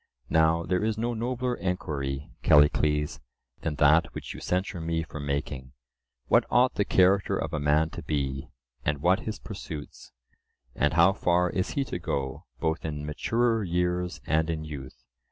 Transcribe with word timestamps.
Now 0.31 0.63
there 0.63 0.83
is 0.83 0.97
no 0.97 1.13
nobler 1.13 1.53
enquiry, 1.57 2.31
Callicles, 2.41 3.19
than 3.59 3.75
that 3.75 4.15
which 4.15 4.33
you 4.33 4.39
censure 4.39 4.81
me 4.81 5.03
for 5.03 5.19
making,—What 5.19 6.43
ought 6.49 6.73
the 6.73 6.85
character 6.85 7.37
of 7.37 7.53
a 7.53 7.59
man 7.59 7.91
to 7.91 8.01
be, 8.01 8.49
and 8.83 9.03
what 9.03 9.19
his 9.19 9.37
pursuits, 9.37 10.11
and 10.73 10.93
how 10.95 11.13
far 11.13 11.51
is 11.51 11.73
he 11.77 11.83
to 11.83 11.99
go, 11.99 12.45
both 12.59 12.83
in 12.83 13.05
maturer 13.05 13.63
years 13.63 14.21
and 14.25 14.49
in 14.49 14.63
youth? 14.63 15.03